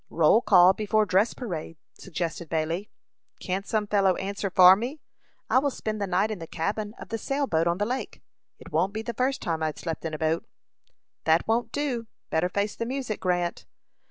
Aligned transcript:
"Roll 0.09 0.41
call 0.41 0.73
before 0.73 1.05
dress 1.05 1.35
parade," 1.35 1.77
suggested 1.93 2.49
Bailey. 2.49 2.89
"Can't 3.39 3.67
some 3.67 3.85
fellow 3.85 4.15
answer 4.15 4.49
for 4.49 4.75
me? 4.75 4.99
I 5.47 5.59
will 5.59 5.69
spend 5.69 6.01
the 6.01 6.07
night 6.07 6.31
in 6.31 6.39
the 6.39 6.47
cabin 6.47 6.95
of 6.97 7.09
the 7.09 7.19
sail 7.19 7.45
boat 7.45 7.67
on 7.67 7.77
the 7.77 7.85
lake. 7.85 8.19
It 8.57 8.71
won't 8.71 8.93
be 8.93 9.03
the 9.03 9.13
first 9.13 9.43
time 9.43 9.61
I've 9.61 9.77
slept 9.77 10.03
in 10.03 10.15
a 10.15 10.17
boat." 10.17 10.43
"That 11.25 11.47
won't 11.47 11.71
do. 11.71 12.07
Better 12.31 12.49
face 12.49 12.75
the 12.75 12.87
music, 12.87 13.19
Grant." 13.19 13.67